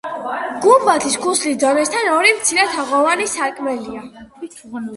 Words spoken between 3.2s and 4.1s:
სარკმელია.